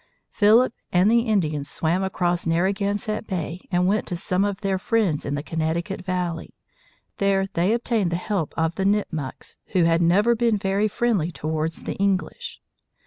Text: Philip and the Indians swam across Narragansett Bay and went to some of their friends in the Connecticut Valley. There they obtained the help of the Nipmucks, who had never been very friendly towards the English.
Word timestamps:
Philip 0.31 0.73
and 0.91 1.11
the 1.11 1.19
Indians 1.19 1.69
swam 1.69 2.01
across 2.01 2.47
Narragansett 2.47 3.27
Bay 3.27 3.61
and 3.71 3.85
went 3.85 4.07
to 4.07 4.15
some 4.15 4.43
of 4.43 4.61
their 4.61 4.79
friends 4.79 5.27
in 5.27 5.35
the 5.35 5.43
Connecticut 5.43 6.03
Valley. 6.03 6.55
There 7.17 7.45
they 7.45 7.71
obtained 7.71 8.11
the 8.11 8.15
help 8.15 8.55
of 8.57 8.73
the 8.73 8.83
Nipmucks, 8.85 9.57
who 9.73 9.83
had 9.83 10.01
never 10.01 10.33
been 10.33 10.57
very 10.57 10.87
friendly 10.87 11.29
towards 11.31 11.83
the 11.83 11.93
English. 11.97 12.59